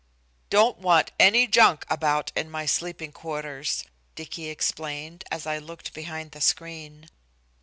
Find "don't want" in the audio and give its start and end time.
0.49-1.11